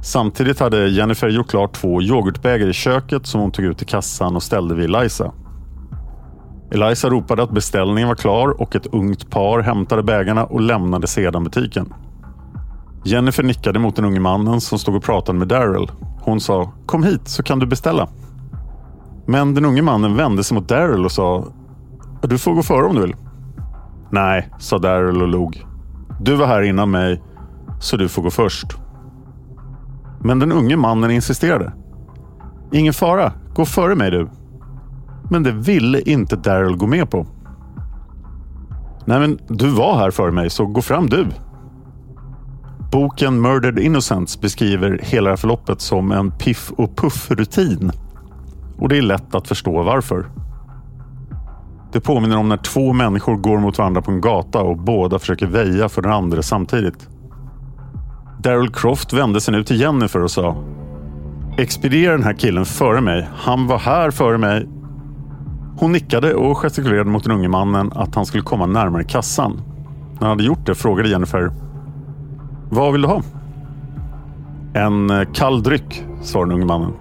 Samtidigt 0.07 0.59
hade 0.59 0.87
Jennifer 0.87 1.29
gjort 1.29 1.49
klart 1.49 1.73
två 1.73 2.01
yoghurtbägare 2.01 2.69
i 2.69 2.73
köket 2.73 3.27
som 3.27 3.41
hon 3.41 3.51
tog 3.51 3.65
ut 3.65 3.81
i 3.81 3.85
kassan 3.85 4.35
och 4.35 4.43
ställde 4.43 4.75
vid 4.75 4.95
Eliza. 4.95 5.31
Eliza 6.71 7.09
ropade 7.09 7.43
att 7.43 7.51
beställningen 7.51 8.07
var 8.07 8.15
klar 8.15 8.61
och 8.61 8.75
ett 8.75 8.87
ungt 8.87 9.29
par 9.29 9.59
hämtade 9.59 10.03
bägarna 10.03 10.45
och 10.45 10.61
lämnade 10.61 11.07
sedan 11.07 11.43
butiken. 11.43 11.93
Jennifer 13.03 13.43
nickade 13.43 13.79
mot 13.79 13.95
den 13.95 14.05
unge 14.05 14.19
mannen 14.19 14.61
som 14.61 14.79
stod 14.79 14.95
och 14.95 15.03
pratade 15.03 15.39
med 15.39 15.47
Daryl. 15.47 15.91
Hon 16.21 16.39
sa 16.39 16.71
“Kom 16.85 17.03
hit 17.03 17.27
så 17.27 17.43
kan 17.43 17.59
du 17.59 17.65
beställa”. 17.65 18.07
Men 19.25 19.53
den 19.53 19.65
unge 19.65 19.81
mannen 19.81 20.15
vände 20.15 20.43
sig 20.43 20.55
mot 20.55 20.69
Daryl 20.69 21.05
och 21.05 21.11
sa 21.11 21.45
“Du 22.21 22.37
får 22.37 22.53
gå 22.53 22.63
före 22.63 22.85
om 22.85 22.95
du 22.95 23.01
vill”. 23.01 23.15
“Nej”, 24.11 24.49
sa 24.59 24.77
Daryl 24.77 25.21
och 25.21 25.27
log. 25.27 25.65
“Du 26.21 26.35
var 26.35 26.47
här 26.47 26.61
innan 26.61 26.91
mig, 26.91 27.21
så 27.79 27.97
du 27.97 28.09
får 28.09 28.21
gå 28.21 28.29
först”. 28.29 28.86
Men 30.19 30.39
den 30.39 30.51
unge 30.51 30.77
mannen 30.77 31.11
insisterade. 31.11 31.73
“Ingen 32.71 32.93
fara, 32.93 33.33
gå 33.55 33.65
före 33.65 33.95
mig 33.95 34.11
du”. 34.11 34.29
Men 35.29 35.43
det 35.43 35.51
ville 35.51 36.01
inte 36.01 36.35
Daryl 36.35 36.77
gå 36.77 36.87
med 36.87 37.09
på. 37.09 37.27
Nej, 39.05 39.19
men 39.19 39.39
du 39.47 39.69
var 39.69 39.97
här 39.97 40.11
före 40.11 40.31
mig, 40.31 40.49
så 40.49 40.65
gå 40.65 40.81
fram 40.81 41.09
du. 41.09 41.27
Boken 42.91 43.41
Murdered 43.41 43.79
Innocents 43.79 44.41
beskriver 44.41 44.99
hela 45.03 45.37
förloppet 45.37 45.81
som 45.81 46.11
en 46.11 46.31
piff 46.31 46.71
och 46.71 46.95
puff-rutin. 46.95 47.91
Och 48.77 48.89
det 48.89 48.97
är 48.97 49.01
lätt 49.01 49.35
att 49.35 49.47
förstå 49.47 49.83
varför. 49.83 50.25
Det 51.91 51.99
påminner 51.99 52.37
om 52.37 52.49
när 52.49 52.57
två 52.57 52.93
människor 52.93 53.35
går 53.35 53.57
mot 53.57 53.77
varandra 53.77 54.01
på 54.01 54.11
en 54.11 54.21
gata 54.21 54.61
och 54.61 54.77
båda 54.77 55.19
försöker 55.19 55.47
väja 55.47 55.89
för 55.89 56.01
den 56.01 56.11
andra 56.11 56.41
samtidigt. 56.41 57.09
Daryl 58.39 58.69
Croft 58.69 59.13
vände 59.13 59.41
sig 59.41 59.51
nu 59.51 59.63
till 59.63 59.81
Jennifer 59.81 60.23
och 60.23 60.31
sa 60.31 60.63
Expediera 61.57 62.11
den 62.11 62.23
här 62.23 62.33
killen 62.33 62.65
före 62.65 63.01
mig. 63.01 63.27
Han 63.35 63.67
var 63.67 63.77
här 63.77 64.11
före 64.11 64.37
mig 64.37 64.67
hon 65.79 65.91
nickade 65.91 66.33
och 66.33 66.57
gestikulerade 66.57 67.09
mot 67.09 67.23
den 67.23 67.33
unge 67.33 67.47
mannen 67.47 67.91
att 67.95 68.15
han 68.15 68.25
skulle 68.25 68.43
komma 68.43 68.65
närmare 68.65 69.03
kassan. 69.03 69.61
När 70.13 70.19
han 70.19 70.29
hade 70.29 70.43
gjort 70.43 70.65
det 70.65 70.75
frågade 70.75 71.09
Jennifer. 71.09 71.51
Vad 72.69 72.91
vill 72.91 73.01
du 73.01 73.07
ha? 73.07 73.21
En 74.73 75.09
eh, 75.09 75.27
kall 75.33 75.63
dryck, 75.63 76.03
svarade 76.21 76.51
den 76.51 76.55
unge 76.55 76.65
mannen. 76.65 76.93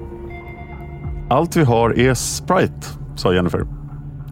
Allt 1.30 1.56
vi 1.56 1.64
har 1.64 1.98
är 1.98 2.14
Sprite, 2.14 2.86
sa 3.14 3.34
Jennifer. 3.34 3.66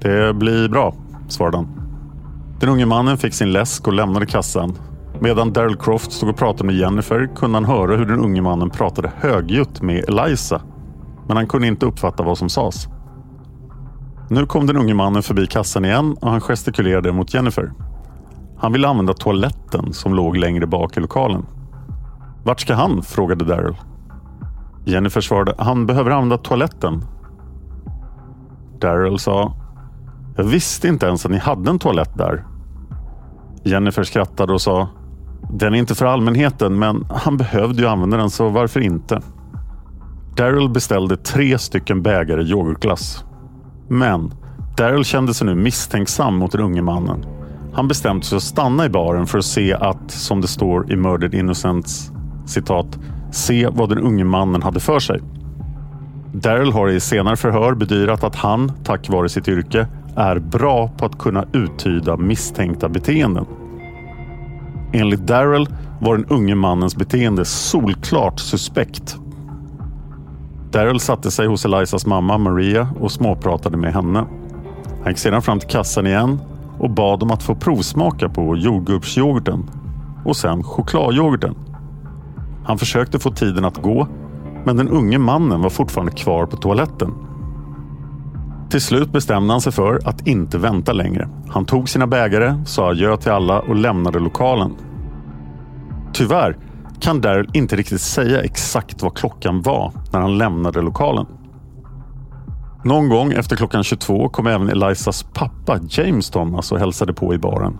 Det 0.00 0.34
blir 0.34 0.68
bra, 0.68 0.94
svarade 1.28 1.56
han. 1.56 1.68
Den 2.60 2.68
unge 2.68 2.86
mannen 2.86 3.18
fick 3.18 3.34
sin 3.34 3.52
läsk 3.52 3.86
och 3.86 3.92
lämnade 3.92 4.26
kassan. 4.26 4.72
Medan 5.24 5.52
Daryl 5.52 5.76
Croft 5.76 6.12
stod 6.12 6.28
och 6.28 6.36
pratade 6.36 6.64
med 6.64 6.74
Jennifer 6.74 7.30
kunde 7.36 7.56
han 7.56 7.64
höra 7.64 7.96
hur 7.96 8.06
den 8.06 8.20
unge 8.20 8.42
mannen 8.42 8.70
pratade 8.70 9.12
högljutt 9.16 9.82
med 9.82 10.08
Eliza. 10.08 10.62
Men 11.26 11.36
han 11.36 11.46
kunde 11.46 11.66
inte 11.66 11.86
uppfatta 11.86 12.22
vad 12.22 12.38
som 12.38 12.48
sades. 12.48 12.88
Nu 14.30 14.46
kom 14.46 14.66
den 14.66 14.76
unge 14.76 14.94
mannen 14.94 15.22
förbi 15.22 15.46
kassan 15.46 15.84
igen 15.84 16.16
och 16.20 16.30
han 16.30 16.40
gestikulerade 16.40 17.12
mot 17.12 17.34
Jennifer. 17.34 17.72
Han 18.58 18.72
ville 18.72 18.88
använda 18.88 19.14
toaletten 19.14 19.92
som 19.92 20.14
låg 20.14 20.36
längre 20.36 20.66
bak 20.66 20.96
i 20.96 21.00
lokalen. 21.00 21.46
Vart 22.44 22.60
ska 22.60 22.74
han? 22.74 23.02
frågade 23.02 23.44
Daryl. 23.44 23.76
Jennifer 24.84 25.20
svarade, 25.20 25.54
han 25.58 25.86
behöver 25.86 26.10
använda 26.10 26.38
toaletten. 26.38 27.04
Daryl 28.80 29.18
sa, 29.18 29.56
jag 30.36 30.44
visste 30.44 30.88
inte 30.88 31.06
ens 31.06 31.24
att 31.24 31.30
ni 31.30 31.38
hade 31.38 31.70
en 31.70 31.78
toalett 31.78 32.14
där. 32.14 32.44
Jennifer 33.62 34.02
skrattade 34.02 34.52
och 34.52 34.60
sa, 34.60 34.88
den 35.50 35.74
är 35.74 35.78
inte 35.78 35.94
för 35.94 36.06
allmänheten, 36.06 36.78
men 36.78 37.04
han 37.10 37.36
behövde 37.36 37.82
ju 37.82 37.88
använda 37.88 38.16
den, 38.16 38.30
så 38.30 38.48
varför 38.48 38.80
inte? 38.80 39.22
Daryl 40.36 40.68
beställde 40.68 41.16
tre 41.16 41.58
stycken 41.58 42.02
bägare 42.02 42.42
yoghurtglass. 42.42 43.24
Men 43.88 44.32
Daryl 44.76 45.04
kände 45.04 45.34
sig 45.34 45.46
nu 45.46 45.54
misstänksam 45.54 46.36
mot 46.36 46.52
den 46.52 46.60
unge 46.60 46.82
mannen. 46.82 47.26
Han 47.74 47.88
bestämde 47.88 48.26
sig 48.26 48.36
att 48.36 48.42
stanna 48.42 48.86
i 48.86 48.88
baren 48.88 49.26
för 49.26 49.38
att 49.38 49.44
se 49.44 49.74
att, 49.74 50.10
som 50.10 50.40
det 50.40 50.48
står 50.48 50.92
i 50.92 50.96
Murdered 50.96 51.34
Innocents 51.34 52.12
citat, 52.46 52.98
se 53.32 53.68
vad 53.72 53.88
den 53.88 53.98
unge 53.98 54.24
mannen 54.24 54.62
hade 54.62 54.80
för 54.80 54.98
sig. 54.98 55.20
Daryl 56.32 56.72
har 56.72 56.88
i 56.88 57.00
senare 57.00 57.36
förhör 57.36 57.74
bedyrat 57.74 58.24
att 58.24 58.36
han, 58.36 58.72
tack 58.84 59.08
vare 59.08 59.28
sitt 59.28 59.48
yrke, 59.48 59.86
är 60.16 60.38
bra 60.38 60.88
på 60.88 61.06
att 61.06 61.18
kunna 61.18 61.44
uttyda 61.52 62.16
misstänkta 62.16 62.88
beteenden. 62.88 63.46
Enligt 64.94 65.26
Daryl 65.26 65.68
var 66.00 66.16
den 66.16 66.26
unge 66.26 66.54
mannens 66.54 66.96
beteende 66.96 67.44
solklart 67.44 68.40
suspekt 68.40 69.18
Daryl 70.74 71.00
satte 71.00 71.30
sig 71.30 71.46
hos 71.46 71.64
Elizas 71.64 72.06
mamma 72.06 72.38
Maria 72.38 72.88
och 73.00 73.12
småpratade 73.12 73.76
med 73.76 73.94
henne. 73.94 74.26
Han 75.02 75.08
gick 75.08 75.18
sedan 75.18 75.42
fram 75.42 75.58
till 75.60 75.68
kassan 75.68 76.06
igen 76.06 76.40
och 76.78 76.90
bad 76.90 77.22
om 77.22 77.30
att 77.30 77.42
få 77.42 77.54
provsmaka 77.54 78.28
på 78.28 78.56
jordgubbsyoghurten 78.56 79.70
och 80.24 80.36
sen 80.36 80.62
chokladyoghurten. 80.62 81.54
Han 82.64 82.78
försökte 82.78 83.18
få 83.18 83.30
tiden 83.30 83.64
att 83.64 83.82
gå 83.82 84.08
men 84.64 84.76
den 84.76 84.88
unge 84.88 85.18
mannen 85.18 85.60
var 85.60 85.70
fortfarande 85.70 86.12
kvar 86.12 86.46
på 86.46 86.56
toaletten. 86.56 87.14
Till 88.70 88.80
slut 88.80 89.12
bestämde 89.12 89.52
han 89.52 89.60
sig 89.60 89.72
för 89.72 90.00
att 90.04 90.26
inte 90.26 90.58
vänta 90.58 90.92
längre. 90.92 91.28
Han 91.48 91.64
tog 91.64 91.88
sina 91.88 92.06
bägare, 92.06 92.54
sa 92.66 92.90
adjö 92.90 93.16
till 93.16 93.32
alla 93.32 93.60
och 93.60 93.76
lämnade 93.76 94.18
lokalen. 94.18 94.72
Tyvärr 96.14 96.56
kan 97.00 97.20
Daryl 97.20 97.50
inte 97.52 97.76
riktigt 97.76 98.00
säga 98.00 98.42
exakt 98.42 99.02
vad 99.02 99.16
klockan 99.16 99.62
var 99.62 99.92
när 100.12 100.20
han 100.20 100.38
lämnade 100.38 100.82
lokalen. 100.82 101.26
Någon 102.84 103.08
gång 103.08 103.32
efter 103.32 103.56
klockan 103.56 103.84
22 103.84 104.28
kom 104.28 104.46
även 104.46 104.68
Elizas 104.68 105.22
pappa 105.22 105.78
James 105.88 106.30
Thomas 106.30 106.72
och 106.72 106.78
hälsade 106.78 107.12
på 107.12 107.34
i 107.34 107.38
baren. 107.38 107.78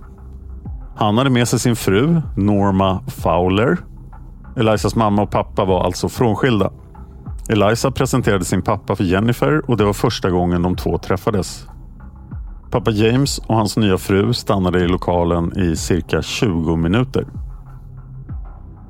Han 0.97 1.19
hade 1.19 1.31
med 1.31 1.49
sig 1.49 1.59
sin 1.59 1.76
fru 1.76 2.23
Norma 2.37 3.03
Fowler. 3.07 3.79
Elisas 4.57 4.97
mamma 4.97 5.23
och 5.23 5.31
pappa 5.31 5.64
var 5.64 5.85
alltså 5.85 6.09
frånskilda. 6.09 6.71
Eliza 7.49 7.91
presenterade 7.91 8.45
sin 8.45 8.62
pappa 8.62 8.97
för 8.97 9.05
Jennifer 9.05 9.71
och 9.71 9.76
det 9.76 9.85
var 9.85 9.93
första 9.93 10.31
gången 10.31 10.62
de 10.62 10.76
två 10.76 10.99
träffades. 10.99 11.67
Pappa 12.71 12.91
James 12.91 13.38
och 13.38 13.57
hans 13.57 13.76
nya 13.76 13.99
fru 13.99 14.33
stannade 14.33 14.85
i 14.85 14.88
lokalen 14.88 15.59
i 15.59 15.76
cirka 15.76 16.23
20 16.23 16.76
minuter. 16.76 17.26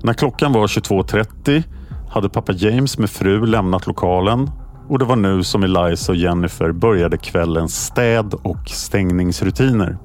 När 0.04 0.12
klockan 0.12 0.52
var 0.52 0.66
22.30 0.66 1.62
hade 2.10 2.28
pappa 2.28 2.52
James 2.52 2.98
med 2.98 3.10
fru 3.10 3.46
lämnat 3.46 3.86
lokalen 3.86 4.50
och 4.88 4.98
det 4.98 5.04
var 5.04 5.16
nu 5.16 5.42
som 5.42 5.62
Eliza 5.62 6.12
och 6.12 6.16
Jennifer 6.16 6.72
började 6.72 7.16
kvällens 7.16 7.84
städ 7.84 8.34
och 8.34 8.68
stängningsrutiner. 8.68 9.98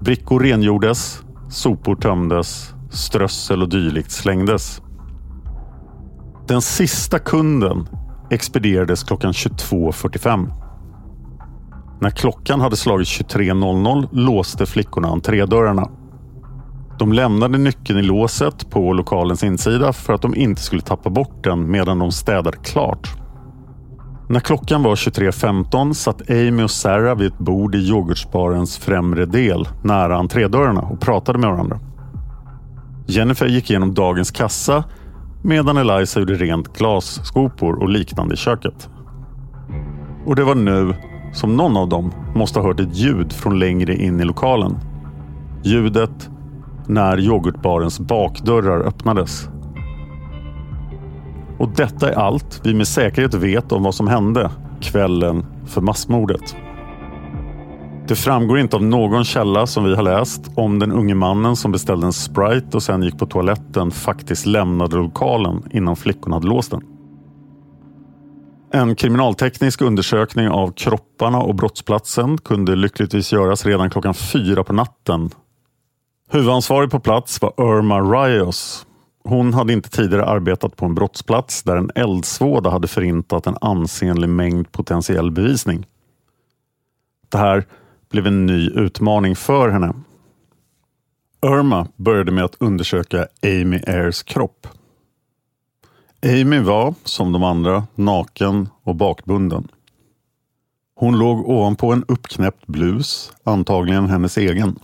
Brickor 0.00 0.40
rengjordes, 0.40 1.22
sopor 1.50 1.96
tömdes, 1.96 2.74
strössel 2.90 3.62
och 3.62 3.68
dylikt 3.68 4.10
slängdes. 4.10 4.82
Den 6.46 6.62
sista 6.62 7.18
kunden 7.18 7.88
expedierades 8.30 9.04
klockan 9.04 9.32
22.45. 9.32 10.48
När 12.00 12.10
klockan 12.10 12.60
hade 12.60 12.76
slagit 12.76 13.08
23.00 13.08 14.08
låste 14.12 14.66
flickorna 14.66 15.08
entrédörrarna. 15.08 15.90
De 16.98 17.12
lämnade 17.12 17.58
nyckeln 17.58 17.98
i 17.98 18.02
låset 18.02 18.70
på 18.70 18.92
lokalens 18.92 19.44
insida 19.44 19.92
för 19.92 20.12
att 20.12 20.22
de 20.22 20.34
inte 20.34 20.62
skulle 20.62 20.82
tappa 20.82 21.10
bort 21.10 21.44
den 21.44 21.70
medan 21.70 21.98
de 21.98 22.12
städade 22.12 22.56
klart. 22.56 23.08
När 24.28 24.40
klockan 24.40 24.82
var 24.82 24.94
23.15 24.94 25.92
satt 25.92 26.30
Amy 26.30 26.62
och 26.62 26.70
Sarah 26.70 27.16
vid 27.16 27.26
ett 27.26 27.38
bord 27.38 27.74
i 27.74 27.78
yoghurtsbarens 27.78 28.78
främre 28.78 29.26
del 29.26 29.68
nära 29.82 30.16
entrédörrarna 30.16 30.80
och 30.80 31.00
pratade 31.00 31.38
med 31.38 31.50
varandra. 31.50 31.80
Jennifer 33.06 33.46
gick 33.46 33.70
igenom 33.70 33.94
dagens 33.94 34.30
kassa 34.30 34.84
medan 35.42 35.76
Eliza 35.76 36.20
gjorde 36.20 36.34
rent 36.34 36.78
glasskopor 36.78 37.82
och 37.82 37.88
liknande 37.88 38.34
i 38.34 38.36
köket. 38.36 38.88
Och 40.26 40.36
det 40.36 40.44
var 40.44 40.54
nu 40.54 40.94
som 41.32 41.56
någon 41.56 41.76
av 41.76 41.88
dem 41.88 42.12
måste 42.34 42.58
ha 42.58 42.66
hört 42.66 42.80
ett 42.80 42.96
ljud 42.96 43.32
från 43.32 43.58
längre 43.58 43.96
in 43.96 44.20
i 44.20 44.24
lokalen. 44.24 44.78
Ljudet 45.64 46.30
när 46.86 47.20
yoghurtbarens 47.20 48.00
bakdörrar 48.00 48.80
öppnades. 48.80 49.48
Och 51.58 51.68
detta 51.68 52.12
är 52.12 52.16
allt 52.16 52.60
vi 52.64 52.74
med 52.74 52.88
säkerhet 52.88 53.34
vet 53.34 53.72
om 53.72 53.82
vad 53.82 53.94
som 53.94 54.08
hände 54.08 54.50
kvällen 54.80 55.46
för 55.66 55.80
massmordet. 55.80 56.56
Det 58.08 58.14
framgår 58.14 58.58
inte 58.58 58.76
av 58.76 58.82
någon 58.82 59.24
källa 59.24 59.66
som 59.66 59.84
vi 59.84 59.94
har 59.94 60.02
läst 60.02 60.50
om 60.56 60.78
den 60.78 60.92
unge 60.92 61.14
mannen 61.14 61.56
som 61.56 61.72
beställde 61.72 62.06
en 62.06 62.12
Sprite 62.12 62.76
och 62.76 62.82
sen 62.82 63.02
gick 63.02 63.18
på 63.18 63.26
toaletten 63.26 63.90
faktiskt 63.90 64.46
lämnade 64.46 64.96
lokalen 64.96 65.62
innan 65.70 65.96
flickorna 65.96 66.36
hade 66.36 66.46
låst 66.46 66.70
den. 66.70 66.82
En 68.72 68.96
kriminalteknisk 68.96 69.82
undersökning 69.82 70.48
av 70.48 70.72
kropparna 70.72 71.38
och 71.38 71.54
brottsplatsen 71.54 72.38
kunde 72.38 72.76
lyckligtvis 72.76 73.32
göras 73.32 73.66
redan 73.66 73.90
klockan 73.90 74.14
fyra 74.14 74.64
på 74.64 74.72
natten. 74.72 75.30
Huvudansvarig 76.34 76.90
på 76.90 77.00
plats 77.00 77.42
var 77.42 77.52
Irma 77.58 78.00
Rios. 78.00 78.86
Hon 79.24 79.54
hade 79.54 79.72
inte 79.72 79.90
tidigare 79.90 80.24
arbetat 80.24 80.76
på 80.76 80.86
en 80.86 80.94
brottsplats 80.94 81.62
där 81.62 81.76
en 81.76 81.90
eldsvåda 81.94 82.70
hade 82.70 82.88
förintat 82.88 83.46
en 83.46 83.56
ansenlig 83.60 84.28
mängd 84.28 84.72
potentiell 84.72 85.30
bevisning. 85.30 85.86
Det 87.28 87.38
här 87.38 87.64
blev 88.10 88.26
en 88.26 88.46
ny 88.46 88.70
utmaning 88.70 89.36
för 89.36 89.68
henne. 89.68 89.94
Irma 91.46 91.88
började 91.96 92.32
med 92.32 92.44
att 92.44 92.56
undersöka 92.60 93.26
Amy 93.42 93.80
Airs 93.86 94.22
kropp. 94.22 94.66
Amy 96.22 96.58
var, 96.58 96.94
som 97.04 97.32
de 97.32 97.42
andra, 97.42 97.86
naken 97.94 98.68
och 98.82 98.94
bakbunden. 98.94 99.68
Hon 100.94 101.18
låg 101.18 101.48
ovanpå 101.48 101.92
en 101.92 102.04
uppknäppt 102.08 102.66
blus, 102.66 103.32
antagligen 103.44 104.06
hennes 104.06 104.38
egen. 104.38 104.78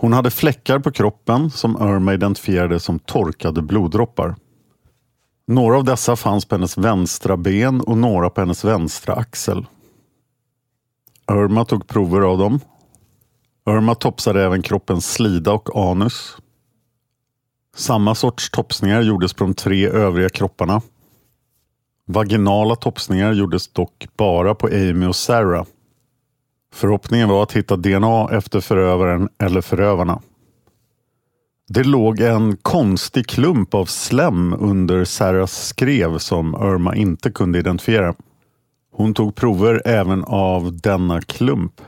Hon 0.00 0.12
hade 0.12 0.30
fläckar 0.30 0.78
på 0.78 0.90
kroppen 0.90 1.50
som 1.50 1.76
Irma 1.76 2.14
identifierade 2.14 2.80
som 2.80 2.98
torkade 2.98 3.62
bloddroppar. 3.62 4.36
Några 5.46 5.76
av 5.76 5.84
dessa 5.84 6.16
fanns 6.16 6.44
på 6.44 6.54
hennes 6.54 6.78
vänstra 6.78 7.36
ben 7.36 7.80
och 7.80 7.98
några 7.98 8.30
på 8.30 8.40
hennes 8.40 8.64
vänstra 8.64 9.14
axel. 9.14 9.66
Irma 11.30 11.64
tog 11.64 11.86
prover 11.86 12.20
av 12.20 12.38
dem. 12.38 12.60
Irma 13.70 13.94
topsade 13.94 14.44
även 14.44 14.62
kroppens 14.62 15.12
slida 15.12 15.52
och 15.52 15.90
anus. 15.90 16.36
Samma 17.76 18.14
sorts 18.14 18.50
topsningar 18.50 19.02
gjordes 19.02 19.34
på 19.34 19.44
de 19.44 19.54
tre 19.54 19.88
övriga 19.88 20.28
kropparna. 20.28 20.82
Vaginala 22.06 22.76
topsningar 22.76 23.32
gjordes 23.32 23.68
dock 23.68 24.08
bara 24.16 24.54
på 24.54 24.66
Amy 24.66 25.06
och 25.06 25.16
Sarah. 25.16 25.64
Förhoppningen 26.72 27.28
var 27.28 27.42
att 27.42 27.52
hitta 27.52 27.76
DNA 27.76 28.28
efter 28.30 28.60
förövaren 28.60 29.28
eller 29.38 29.60
förövarna. 29.60 30.20
Det 31.68 31.84
låg 31.84 32.20
en 32.20 32.56
konstig 32.56 33.26
klump 33.26 33.74
av 33.74 33.84
slem 33.84 34.56
under 34.58 35.04
Sarahs 35.04 35.66
skrev 35.66 36.18
som 36.18 36.54
Irma 36.54 36.96
inte 36.96 37.30
kunde 37.30 37.58
identifiera. 37.58 38.14
Hon 38.92 39.14
tog 39.14 39.34
prover 39.34 39.82
även 39.84 40.24
av 40.24 40.76
denna 40.76 41.20
klump. 41.20 41.80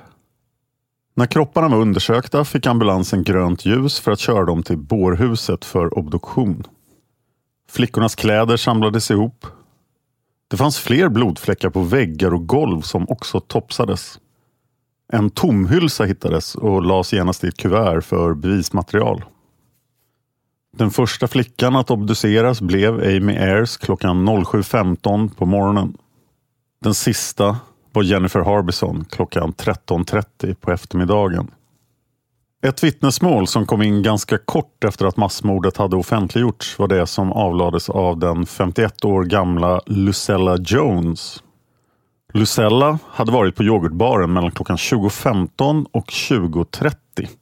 När 1.14 1.26
kropparna 1.26 1.68
var 1.68 1.78
undersökta 1.78 2.44
fick 2.44 2.66
ambulansen 2.66 3.22
grönt 3.22 3.64
ljus 3.64 4.00
för 4.00 4.12
att 4.12 4.20
köra 4.20 4.44
dem 4.44 4.62
till 4.62 4.78
bårhuset 4.78 5.64
för 5.64 5.98
obduktion. 5.98 6.62
Flickornas 7.68 8.14
kläder 8.14 8.56
samlades 8.56 9.10
ihop. 9.10 9.46
Det 10.48 10.56
fanns 10.56 10.78
fler 10.78 11.08
blodfläckar 11.08 11.70
på 11.70 11.80
väggar 11.80 12.34
och 12.34 12.46
golv 12.46 12.80
som 12.80 13.06
också 13.08 13.40
topsades. 13.40 14.18
En 15.12 15.30
tomhylsa 15.30 16.04
hittades 16.04 16.54
och 16.54 16.82
lades 16.82 17.12
genast 17.12 17.44
i 17.44 17.48
ett 17.48 17.56
kuvert 17.56 18.00
för 18.00 18.34
bevismaterial. 18.34 19.24
Den 20.76 20.90
första 20.90 21.28
flickan 21.28 21.76
att 21.76 21.90
obduceras 21.90 22.60
blev 22.60 22.94
Amy 22.94 23.36
Ayers 23.36 23.76
klockan 23.76 24.28
07.15 24.28 25.34
på 25.34 25.46
morgonen. 25.46 25.96
Den 26.84 26.94
sista 26.94 27.56
var 27.92 28.02
Jennifer 28.02 28.40
Harbison 28.40 29.04
klockan 29.10 29.52
13.30 29.52 30.54
på 30.54 30.72
eftermiddagen. 30.72 31.50
Ett 32.62 32.84
vittnesmål 32.84 33.46
som 33.46 33.66
kom 33.66 33.82
in 33.82 34.02
ganska 34.02 34.38
kort 34.38 34.84
efter 34.84 35.06
att 35.06 35.16
massmordet 35.16 35.76
hade 35.76 35.96
offentliggjorts 35.96 36.78
var 36.78 36.88
det 36.88 37.06
som 37.06 37.32
avlades 37.32 37.90
av 37.90 38.18
den 38.18 38.46
51 38.46 39.04
år 39.04 39.24
gamla 39.24 39.80
Lucella 39.86 40.56
Jones. 40.56 41.42
Lucella 42.32 42.98
hade 43.08 43.32
varit 43.32 43.56
på 43.56 43.62
yoghurtbaren 43.62 44.32
mellan 44.32 44.50
klockan 44.50 44.76
20.15 44.76 45.86
och 45.92 46.06
20.30 46.06 46.94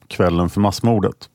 kvällen 0.07 0.49
för 0.49 0.61
massmordet. 0.61 1.29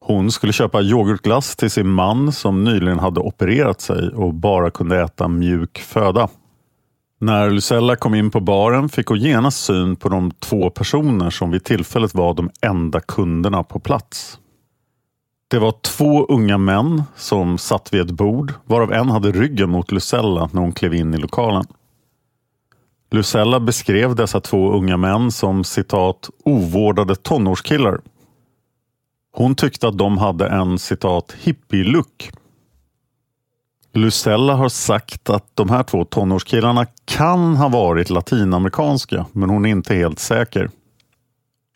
Hon 0.00 0.30
skulle 0.30 0.52
köpa 0.52 0.82
yoghurtglass 0.82 1.56
till 1.56 1.70
sin 1.70 1.88
man 1.88 2.32
som 2.32 2.64
nyligen 2.64 2.98
hade 2.98 3.20
opererat 3.20 3.80
sig 3.80 4.08
och 4.08 4.34
bara 4.34 4.70
kunde 4.70 5.02
äta 5.02 5.28
mjuk 5.28 5.78
föda. 5.78 6.28
När 7.20 7.50
Lucella 7.50 7.96
kom 7.96 8.14
in 8.14 8.30
på 8.30 8.40
baren 8.40 8.88
fick 8.88 9.06
hon 9.06 9.18
genast 9.18 9.64
syn 9.64 9.96
på 9.96 10.08
de 10.08 10.30
två 10.30 10.70
personer 10.70 11.30
som 11.30 11.50
vid 11.50 11.64
tillfället 11.64 12.14
var 12.14 12.34
de 12.34 12.50
enda 12.62 13.00
kunderna 13.00 13.62
på 13.62 13.80
plats. 13.80 14.38
Det 15.48 15.58
var 15.58 15.74
två 15.82 16.26
unga 16.26 16.58
män 16.58 17.02
som 17.16 17.58
satt 17.58 17.94
vid 17.94 18.00
ett 18.00 18.10
bord 18.10 18.52
varav 18.64 18.92
en 18.92 19.08
hade 19.08 19.32
ryggen 19.32 19.70
mot 19.70 19.92
Lucella 19.92 20.48
när 20.52 20.60
hon 20.60 20.72
klev 20.72 20.94
in 20.94 21.14
i 21.14 21.18
lokalen. 21.18 21.64
Lucella 23.16 23.60
beskrev 23.60 24.14
dessa 24.14 24.40
två 24.40 24.72
unga 24.72 24.96
män 24.96 25.32
som 25.32 25.64
citat 25.64 26.30
ovårdade 26.44 27.16
tonårskillar. 27.16 28.00
Hon 29.32 29.54
tyckte 29.54 29.88
att 29.88 29.98
de 29.98 30.18
hade 30.18 30.48
en 30.48 30.78
citat 30.78 31.34
hippie-look 31.42 32.30
Lucella 33.96 34.54
har 34.54 34.68
sagt 34.68 35.30
att 35.30 35.50
de 35.54 35.70
här 35.70 35.82
två 35.82 36.04
tonårskillarna 36.04 36.86
kan 37.04 37.56
ha 37.56 37.68
varit 37.68 38.10
latinamerikanska, 38.10 39.26
men 39.32 39.50
hon 39.50 39.66
är 39.66 39.70
inte 39.70 39.94
helt 39.94 40.18
säker. 40.18 40.70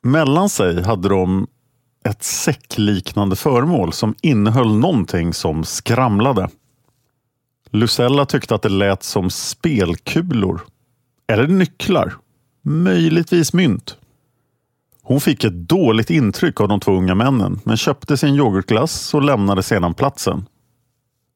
Mellan 0.02 0.48
sig 0.48 0.82
hade 0.82 1.08
de 1.08 1.46
ett 2.08 2.22
säckliknande 2.22 3.36
föremål 3.36 3.92
som 3.92 4.14
innehöll 4.22 4.74
någonting 4.74 5.34
som 5.34 5.64
skramlade. 5.64 6.48
Lucella 7.70 8.26
tyckte 8.26 8.54
att 8.54 8.62
det 8.62 8.68
lät 8.68 9.02
som 9.02 9.30
spelkulor. 9.30 10.60
Eller 11.30 11.46
nycklar. 11.46 12.14
Möjligtvis 12.62 13.52
mynt. 13.52 13.96
Hon 15.02 15.20
fick 15.20 15.44
ett 15.44 15.68
dåligt 15.68 16.10
intryck 16.10 16.60
av 16.60 16.68
de 16.68 16.80
två 16.80 16.92
unga 16.92 17.14
männen 17.14 17.60
men 17.64 17.76
köpte 17.76 18.16
sin 18.16 18.34
yoghurtglass 18.34 19.14
och 19.14 19.22
lämnade 19.22 19.62
sedan 19.62 19.94
platsen. 19.94 20.46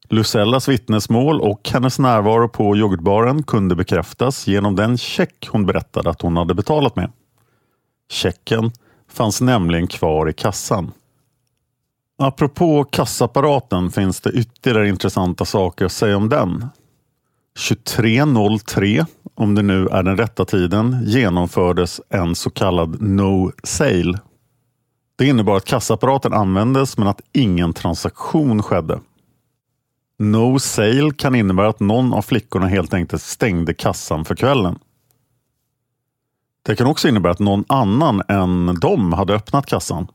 Lucellas 0.09 0.69
vittnesmål 0.69 1.41
och 1.41 1.69
hennes 1.73 1.99
närvaro 1.99 2.49
på 2.49 2.77
yoghurtbaren 2.77 3.43
kunde 3.43 3.75
bekräftas 3.75 4.47
genom 4.47 4.75
den 4.75 4.97
check 4.97 5.47
hon 5.51 5.65
berättade 5.65 6.09
att 6.09 6.21
hon 6.21 6.37
hade 6.37 6.53
betalat 6.53 6.95
med. 6.95 7.11
Checken 8.11 8.71
fanns 9.11 9.41
nämligen 9.41 9.87
kvar 9.87 10.29
i 10.29 10.33
kassan. 10.33 10.91
Apropå 12.17 12.83
kassaapparaten 12.83 13.91
finns 13.91 14.21
det 14.21 14.31
ytterligare 14.31 14.89
intressanta 14.89 15.45
saker 15.45 15.85
att 15.85 15.91
säga 15.91 16.17
om 16.17 16.29
den. 16.29 16.65
23.03, 17.59 19.05
om 19.35 19.55
det 19.55 19.61
nu 19.61 19.87
är 19.87 20.03
den 20.03 20.17
rätta 20.17 20.45
tiden, 20.45 21.03
genomfördes 21.05 22.01
en 22.09 22.35
så 22.35 22.49
kallad 22.49 23.01
no 23.01 23.51
sale. 23.63 24.19
Det 25.15 25.25
innebar 25.25 25.57
att 25.57 25.65
kassaapparaten 25.65 26.33
användes 26.33 26.97
men 26.97 27.07
att 27.07 27.21
ingen 27.33 27.73
transaktion 27.73 28.63
skedde. 28.63 28.99
No 30.19 30.59
sale 30.59 31.11
kan 31.11 31.35
innebära 31.35 31.69
att 31.69 31.79
någon 31.79 32.13
av 32.13 32.21
flickorna 32.21 32.67
helt 32.67 32.93
enkelt 32.93 33.21
stängde 33.21 33.73
kassan 33.73 34.25
för 34.25 34.35
kvällen. 34.35 34.79
Det 36.63 36.75
kan 36.75 36.87
också 36.87 37.07
innebära 37.07 37.31
att 37.31 37.39
någon 37.39 37.65
annan 37.67 38.21
än 38.27 38.77
de 38.81 39.13
hade 39.13 39.33
öppnat 39.33 39.65
kassan. 39.65 40.07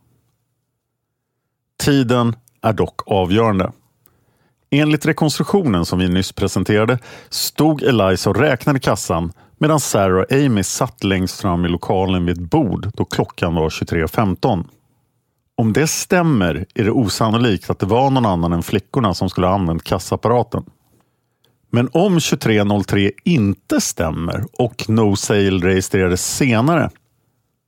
Tiden 1.79 2.37
är 2.61 2.73
dock 2.73 3.01
avgörande. 3.07 3.73
Enligt 4.71 5.07
rekonstruktionen 5.07 5.85
som 5.85 5.99
vi 5.99 6.09
nyss 6.09 6.33
presenterade 6.33 6.99
stod 7.29 7.83
Eliza 7.83 8.31
och 8.31 8.37
räknade 8.37 8.81
kassan 8.81 9.33
medan 9.59 9.81
Sarah 9.81 10.21
och 10.21 10.33
Amy 10.33 10.63
satt 10.63 11.05
längst 11.05 11.41
fram 11.41 11.65
i 11.65 11.69
lokalen 11.69 12.27
vid 12.27 12.39
ett 12.39 12.51
bord 12.51 12.91
då 12.95 13.05
klockan 13.05 13.55
var 13.55 13.69
23.15. 13.69 14.65
Om 15.57 15.73
det 15.73 15.87
stämmer 15.87 16.67
är 16.75 16.85
det 16.85 16.91
osannolikt 16.91 17.71
att 17.71 17.79
det 17.79 17.87
var 17.87 18.11
någon 18.11 18.27
annan 18.27 18.53
än 18.53 18.63
flickorna 18.63 19.15
som 19.15 19.31
skulle 19.31 19.47
ha 19.47 19.55
använt 19.55 19.85
kassaapparaten. 19.85 20.65
Men 21.71 21.89
om 21.93 22.21
2303 22.21 23.13
inte 23.25 23.81
stämmer 23.81 24.45
och 24.53 24.85
No 24.89 25.17
Sale 25.17 25.67
registrerades 25.67 26.37
senare 26.37 26.91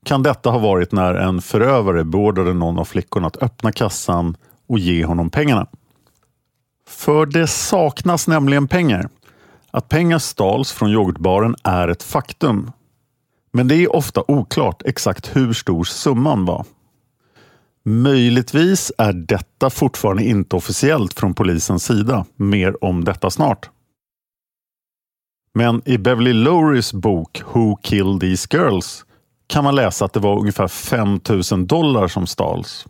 kan 0.04 0.22
detta 0.22 0.50
ha 0.50 0.58
varit 0.58 0.92
när 0.92 1.14
en 1.14 1.42
förövare 1.42 2.04
beordrade 2.04 2.52
någon 2.52 2.78
av 2.78 2.84
flickorna 2.84 3.26
att 3.26 3.42
öppna 3.42 3.72
kassan 3.72 4.36
och 4.68 4.78
ge 4.78 5.04
honom 5.04 5.30
pengarna. 5.30 5.66
För 6.92 7.26
det 7.26 7.46
saknas 7.46 8.28
nämligen 8.28 8.68
pengar. 8.68 9.08
Att 9.70 9.88
pengar 9.88 10.18
stals 10.18 10.72
från 10.72 10.90
yoghurtbaren 10.90 11.56
är 11.64 11.88
ett 11.88 12.02
faktum. 12.02 12.72
Men 13.52 13.68
det 13.68 13.74
är 13.74 13.96
ofta 13.96 14.24
oklart 14.28 14.82
exakt 14.84 15.36
hur 15.36 15.52
stor 15.52 15.84
summan 15.84 16.44
var. 16.44 16.64
Möjligtvis 17.84 18.92
är 18.98 19.12
detta 19.12 19.70
fortfarande 19.70 20.24
inte 20.24 20.56
officiellt 20.56 21.14
från 21.14 21.34
polisens 21.34 21.84
sida. 21.84 22.24
Mer 22.36 22.84
om 22.84 23.04
detta 23.04 23.30
snart. 23.30 23.70
Men 25.54 25.82
i 25.84 25.98
Beverly 25.98 26.32
Lowrys 26.32 26.92
bok 26.92 27.42
Who 27.52 27.76
Killed 27.76 28.20
These 28.20 28.48
Girls 28.50 29.04
kan 29.46 29.64
man 29.64 29.74
läsa 29.74 30.04
att 30.04 30.12
det 30.12 30.20
var 30.20 30.38
ungefär 30.38 30.68
5 30.68 31.20
000 31.52 31.66
dollar 31.66 32.08
som 32.08 32.26
stals. 32.26 32.86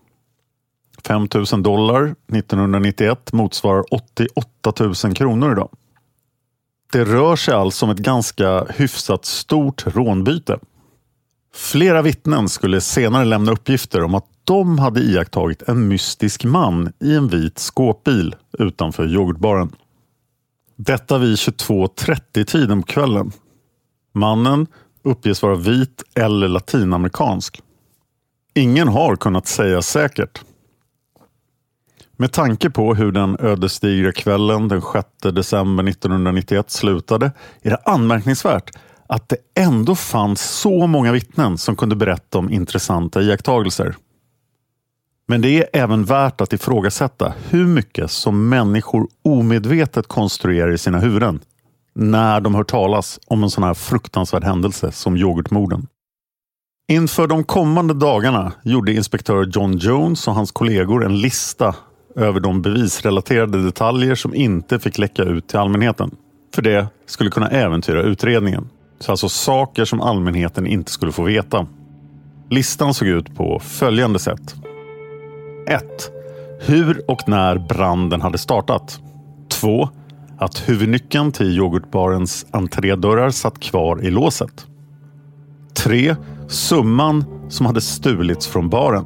5 1.06 1.28
000 1.52 1.62
dollar 1.62 2.14
1991 2.32 3.32
motsvarar 3.32 3.84
88 3.90 4.72
000 5.04 5.14
kronor 5.14 5.52
idag. 5.52 5.68
Det 6.92 7.04
rör 7.04 7.36
sig 7.36 7.54
alltså 7.54 7.86
om 7.86 7.90
ett 7.90 7.98
ganska 7.98 8.64
hyfsat 8.64 9.24
stort 9.24 9.86
rånbyte. 9.86 10.58
Flera 11.54 12.02
vittnen 12.02 12.48
skulle 12.48 12.80
senare 12.80 13.24
lämna 13.24 13.52
uppgifter 13.52 14.02
om 14.02 14.14
att 14.14 14.26
de 14.44 14.78
hade 14.78 15.00
iakttagit 15.00 15.62
en 15.62 15.88
mystisk 15.88 16.44
man 16.44 16.92
i 17.00 17.14
en 17.14 17.28
vit 17.28 17.58
skåpbil 17.58 18.34
utanför 18.58 19.06
yoghurtbaren. 19.06 19.72
Detta 20.76 21.18
vid 21.18 21.34
22.30 21.34 22.44
tiden 22.44 22.82
på 22.82 22.86
kvällen. 22.86 23.32
Mannen 24.14 24.66
uppges 25.02 25.42
vara 25.42 25.54
vit 25.54 26.02
eller 26.14 26.48
latinamerikansk. 26.48 27.62
Ingen 28.54 28.88
har 28.88 29.16
kunnat 29.16 29.46
säga 29.46 29.82
säkert. 29.82 30.42
Med 32.22 32.32
tanke 32.32 32.70
på 32.70 32.94
hur 32.94 33.12
den 33.12 33.36
ödesdigra 33.40 34.12
kvällen 34.12 34.68
den 34.68 34.82
6 34.92 35.08
december 35.20 35.88
1991 35.88 36.70
slutade 36.70 37.32
är 37.62 37.70
det 37.70 37.76
anmärkningsvärt 37.84 38.70
att 39.06 39.28
det 39.28 39.36
ändå 39.54 39.94
fanns 39.94 40.40
så 40.40 40.86
många 40.86 41.12
vittnen 41.12 41.58
som 41.58 41.76
kunde 41.76 41.96
berätta 41.96 42.38
om 42.38 42.50
intressanta 42.50 43.22
iakttagelser. 43.22 43.96
Men 45.28 45.40
det 45.40 45.48
är 45.48 45.82
även 45.82 46.04
värt 46.04 46.40
att 46.40 46.52
ifrågasätta 46.52 47.32
hur 47.50 47.66
mycket 47.66 48.10
som 48.10 48.48
människor 48.48 49.08
omedvetet 49.24 50.06
konstruerar 50.06 50.72
i 50.72 50.78
sina 50.78 50.98
huvuden 50.98 51.40
när 51.94 52.40
de 52.40 52.54
hör 52.54 52.64
talas 52.64 53.20
om 53.26 53.42
en 53.42 53.50
sån 53.50 53.64
här 53.64 53.74
fruktansvärd 53.74 54.44
händelse 54.44 54.92
som 54.92 55.16
yoghurtmorden. 55.16 55.86
Inför 56.88 57.26
de 57.26 57.44
kommande 57.44 57.94
dagarna 57.94 58.52
gjorde 58.64 58.92
inspektör 58.92 59.46
John 59.52 59.76
Jones 59.76 60.28
och 60.28 60.34
hans 60.34 60.52
kollegor 60.52 61.04
en 61.04 61.20
lista 61.20 61.74
över 62.16 62.40
de 62.40 62.62
bevisrelaterade 62.62 63.64
detaljer 63.64 64.14
som 64.14 64.34
inte 64.34 64.78
fick 64.78 64.98
läcka 64.98 65.22
ut 65.22 65.48
till 65.48 65.58
allmänheten. 65.58 66.10
För 66.54 66.62
det 66.62 66.86
skulle 67.06 67.30
kunna 67.30 67.48
äventyra 67.48 68.02
utredningen. 68.02 68.68
Så 68.98 69.10
alltså 69.10 69.28
saker 69.28 69.84
som 69.84 70.00
allmänheten 70.00 70.66
inte 70.66 70.90
skulle 70.90 71.12
få 71.12 71.22
veta. 71.22 71.66
Listan 72.50 72.94
såg 72.94 73.08
ut 73.08 73.34
på 73.34 73.58
följande 73.58 74.18
sätt. 74.18 74.54
1. 75.66 75.82
Hur 76.60 77.10
och 77.10 77.28
när 77.28 77.58
branden 77.58 78.20
hade 78.20 78.38
startat. 78.38 79.00
2. 79.48 79.88
Att 80.38 80.68
huvudnyckeln 80.68 81.32
till 81.32 81.56
yoghurtbarens 81.58 82.46
entrédörrar 82.50 83.30
satt 83.30 83.60
kvar 83.60 84.02
i 84.02 84.10
låset. 84.10 84.66
3. 85.74 86.16
Summan 86.48 87.24
som 87.48 87.66
hade 87.66 87.80
stulits 87.80 88.46
från 88.46 88.68
baren. 88.68 89.04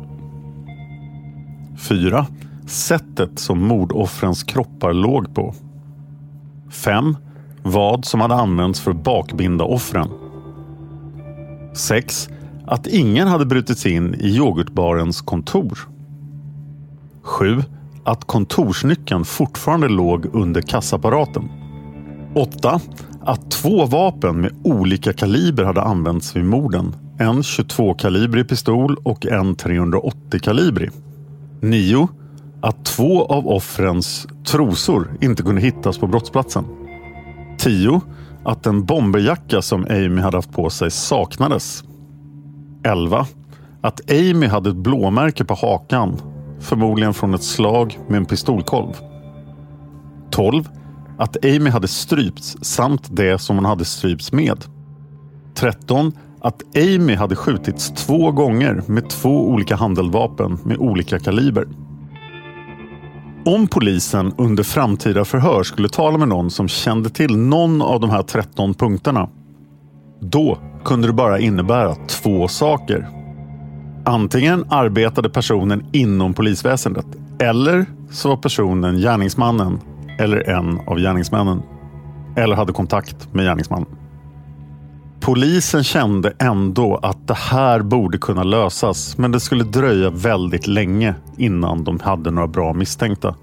4. 1.89 2.27
Sättet 2.67 3.39
som 3.39 3.63
mordoffrens 3.63 4.43
kroppar 4.43 4.93
låg 4.93 5.35
på. 5.35 5.55
5. 6.71 7.17
Vad 7.63 8.05
som 8.05 8.21
hade 8.21 8.35
använts 8.35 8.81
för 8.81 8.91
att 8.91 9.05
bakbinda 9.05 9.65
offren. 9.65 10.09
6. 11.75 12.29
Att 12.67 12.87
ingen 12.87 13.29
hade 13.29 13.47
brutit 13.47 13.79
sig 13.79 13.93
in 13.93 14.15
i 14.15 14.29
yoghurtbarens 14.29 15.21
kontor. 15.21 15.79
7. 17.23 17.63
Att 18.05 18.25
kontorsnyckeln 18.25 19.25
fortfarande 19.25 19.89
låg 19.89 20.27
under 20.33 20.61
kassaapparaten. 20.61 21.49
8. 22.35 22.81
Att 23.21 23.51
två 23.51 23.85
vapen 23.85 24.41
med 24.41 24.53
olika 24.65 25.13
kaliber 25.13 25.65
hade 25.65 25.83
använts 25.83 26.37
vid 26.37 26.45
morden. 26.45 26.95
En 27.19 27.43
22-kalibrig 27.43 28.49
pistol 28.49 28.97
och 29.03 29.27
en 29.27 29.57
380-kalibrig. 29.57 30.91
9. 31.61 32.09
Att 32.67 32.85
två 32.85 33.25
av 33.25 33.49
offrens 33.49 34.27
trosor 34.47 35.19
inte 35.21 35.43
kunde 35.43 35.61
hittas 35.61 35.99
på 35.99 36.07
brottsplatsen. 36.07 36.65
10. 37.59 38.01
Att 38.45 38.63
den 38.63 38.85
bomberjacka 38.85 39.63
som 39.63 39.87
Amy 39.91 40.21
hade 40.21 40.37
haft 40.37 40.53
på 40.53 40.71
sig 40.71 40.91
saknades. 40.91 41.85
11. 42.85 43.27
Att 43.81 44.11
Amy 44.11 44.47
hade 44.47 44.71
ett 44.71 44.77
blåmärke 44.77 45.45
på 45.45 45.55
hakan 45.55 46.17
förmodligen 46.61 47.15
från 47.15 47.35
ett 47.35 47.43
slag 47.43 47.99
med 48.09 48.17
en 48.17 48.25
pistolkolv. 48.25 48.93
12. 50.31 50.69
Att 51.19 51.45
Amy 51.45 51.71
hade 51.71 51.89
strypts 51.89 52.57
samt 52.63 53.17
det 53.17 53.39
som 53.39 53.57
hon 53.57 53.65
hade 53.65 53.85
strypts 53.85 54.33
med. 54.33 54.65
13. 55.55 56.13
Att 56.41 56.63
Amy 56.77 57.15
hade 57.15 57.37
skjutits 57.37 57.91
två 57.91 58.33
gånger 58.33 58.83
med 58.87 59.11
två 59.11 59.49
olika 59.49 59.77
handeldvapen 59.77 60.59
med 60.65 60.77
olika 60.77 61.19
kaliber. 61.19 61.67
Om 63.47 63.67
polisen 63.67 64.35
under 64.39 64.63
framtida 64.63 65.25
förhör 65.25 65.63
skulle 65.63 65.89
tala 65.89 66.19
med 66.19 66.29
någon 66.29 66.51
som 66.51 66.69
kände 66.69 67.11
till 67.11 67.37
någon 67.37 67.83
av 67.83 68.01
de 68.01 68.11
här 68.11 68.23
13 68.23 68.75
punkterna. 68.75 69.29
Då 70.21 70.59
kunde 70.85 71.07
det 71.07 71.13
bara 71.13 71.39
innebära 71.39 71.95
två 71.95 72.49
saker. 72.49 73.09
Antingen 74.05 74.65
arbetade 74.69 75.31
personen 75.31 75.87
inom 75.93 76.35
polisväsendet 76.35 77.07
eller 77.39 77.87
så 78.11 78.29
var 78.29 78.37
personen 78.37 78.97
gärningsmannen 78.97 79.81
eller 80.19 80.49
en 80.49 80.81
av 80.87 80.99
gärningsmännen. 80.99 81.63
Eller 82.37 82.57
hade 82.57 82.73
kontakt 82.73 83.35
med 83.35 83.45
gärningsmannen. 83.45 83.89
Polisen 85.21 85.85
kände 85.85 86.37
ändå 86.39 86.97
att 86.97 87.29
det 87.29 87.35
här 87.35 87.83
borde 87.83 88.19
kunna 88.19 88.43
lösas 88.43 89.19
men 89.19 89.33
det 89.33 89.41
skulle 89.41 89.65
dröja 89.65 90.11
väldigt 90.11 90.67
länge 90.67 91.15
innan 91.39 91.85
de 91.85 92.01
hade 92.01 92.31
några 92.31 92.49
bra 92.49 92.73
misstänkta. 92.73 93.37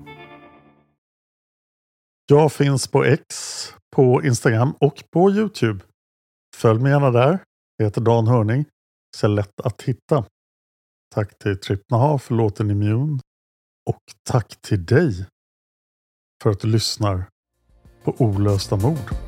Jag 2.28 2.52
finns 2.52 2.88
på 2.88 3.04
X, 3.04 3.26
på 3.96 4.24
Instagram 4.24 4.74
och 4.80 5.04
på 5.14 5.32
Youtube. 5.32 5.84
Följ 6.56 6.80
mig 6.80 6.92
gärna 6.92 7.12
där. 7.12 7.40
Jag 7.78 7.86
heter 7.86 8.02
Dan 8.02 8.28
Hörning. 8.28 8.66
Så 9.18 9.28
lätt 9.28 9.62
att 9.64 9.82
hitta. 9.82 10.26
Tack 11.16 11.38
till 11.38 11.60
Trippnaha 11.60 12.20
för 12.20 12.36
låten 12.36 12.72
Immune. 12.72 13.20
Och 13.90 14.02
tack 14.30 14.62
till 14.62 14.86
dig 14.86 15.26
för 16.44 16.50
att 16.50 16.60
du 16.60 16.68
lyssnar 16.68 17.26
på 18.04 18.16
Olösta 18.18 18.76
mord. 18.76 19.23